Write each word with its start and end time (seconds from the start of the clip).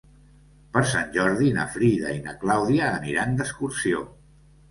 Per 0.75 0.81
Sant 0.91 1.11
Jordi 1.17 1.51
na 1.57 1.65
Frida 1.75 2.15
i 2.19 2.23
na 2.27 2.35
Clàudia 2.45 2.87
aniran 3.01 3.39
d'excursió. 3.41 4.01